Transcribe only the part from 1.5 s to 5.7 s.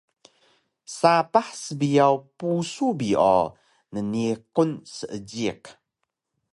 sbiyaw pusu bi o nniqun seejiq